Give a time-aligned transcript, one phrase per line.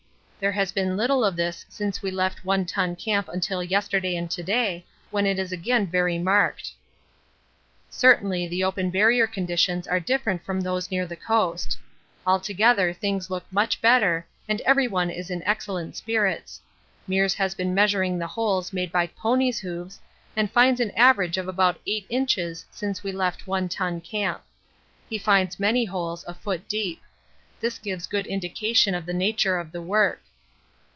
[0.41, 4.25] There has been little of this since we left One Ton Camp until yesterday and
[4.31, 6.71] to day, when it is again very marked.
[7.91, 11.77] Certainly the open Barrier conditions are different from those near the coast.
[12.25, 16.59] Altogether things look much better and everyone is in excellent spirits.
[17.07, 19.99] Meares has been measuring the holes made by ponies' hooves
[20.35, 24.41] and finds an average of about 8 inches since we left One Ton Camp.
[25.07, 26.99] He finds many holes a foot deep.
[27.59, 30.19] This gives a good indication of the nature of the work.